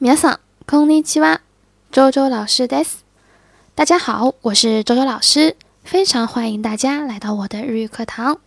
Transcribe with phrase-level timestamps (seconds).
[0.00, 1.40] み桑さんこんにちは。
[1.92, 3.04] 周周老师です。
[3.76, 8.40] 大家好，我是周周老师，非常欢迎大家来到我的日语课堂。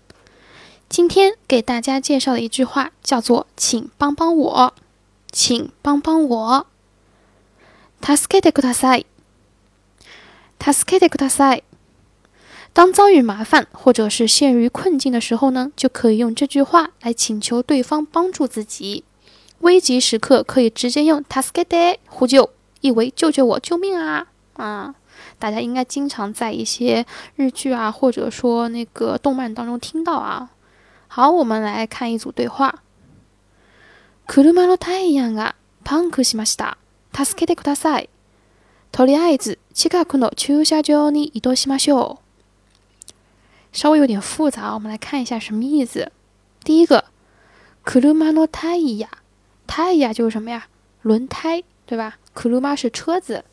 [0.90, 4.74] 今天给大家介绍的一句话叫做“请帮帮我，
[5.32, 6.66] 请帮帮我”。
[8.04, 9.06] タスクテクタサイ、e
[10.74, 11.62] スクテクタ
[12.74, 19.06] 当遭遇麻烦或者是陷入困境的时候呢，就可以用这句话来请求对方帮助自己。
[19.62, 24.28] 危急时刻可以直接用 t a s k e t 呼救，意为救救我，救命啊！
[24.54, 24.94] 啊，
[25.40, 27.06] 大家应该经常在一些
[27.36, 30.52] 日剧啊，或者说那个动漫当中听到啊。
[31.08, 32.84] 好，我们来看一组对话。
[34.30, 35.54] 車のタイヤが
[35.86, 36.78] パンクしました。
[37.14, 38.10] 助けてください。
[38.92, 42.18] とりあえず近くの駐車場に移動しましょう。
[43.72, 46.12] 稍微有点复杂，我们来看一下什么意思。
[46.64, 47.06] 第一个，
[47.84, 49.08] 車のタイヤ。
[49.68, 50.66] 胎呀就是什么呀？
[51.04, 52.18] 轮胎，对吧？
[52.34, 53.44] 克鲁玛是车子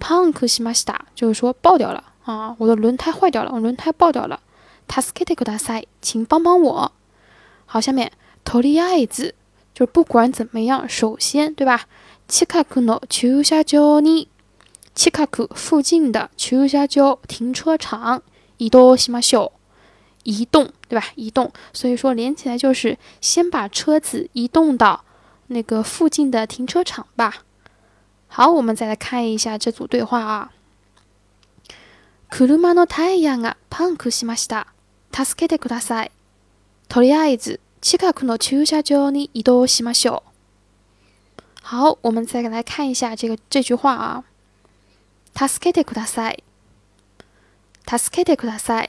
[0.00, 4.40] ，punk 西马西达就是说爆掉了啊，我的轮胎坏掉了，我轮胎爆掉了。
[4.86, 6.92] タスケテクダサイ，请帮帮我。
[7.66, 8.10] 好，下面
[8.44, 9.32] トリアイズ
[9.74, 11.82] 就是不管怎么样，首先，对吧？
[12.26, 14.28] チカクの駐車場に，
[14.94, 18.22] チカク附近的駐車場停车场
[18.56, 19.52] 移動しましょう。
[20.24, 21.06] 移动，对吧？
[21.16, 25.04] 移动，所以说连起来就是先把车子移动到
[25.48, 27.42] 那个附近的停车场吧。
[28.28, 30.52] 好，我们再来看一下这组对话啊。
[32.30, 34.66] 車ルマの太陽がパンクしました。
[35.10, 36.10] 助けてください。
[36.88, 40.22] とりあえず近くの駐車場に移動しましょう。
[41.62, 44.24] 好，我们再来看一下这个这句话啊。
[45.34, 46.42] 助けてください。
[47.86, 48.88] 助けてください。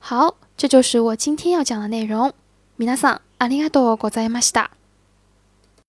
[0.00, 2.32] 好，这就是我今天要讲的内容。
[2.76, 4.72] 皆さん、ありがとうございました。